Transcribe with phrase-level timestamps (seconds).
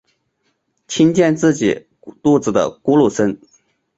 [0.87, 1.85] 听见自己
[2.23, 3.39] 肚子的咕噜声